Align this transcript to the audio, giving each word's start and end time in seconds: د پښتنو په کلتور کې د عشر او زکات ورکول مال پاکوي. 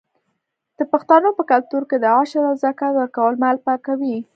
د 0.77 0.79
پښتنو 0.91 1.29
په 1.37 1.43
کلتور 1.51 1.83
کې 1.89 1.97
د 1.99 2.05
عشر 2.19 2.43
او 2.49 2.55
زکات 2.63 2.93
ورکول 2.95 3.33
مال 3.41 3.57
پاکوي. 3.67 4.17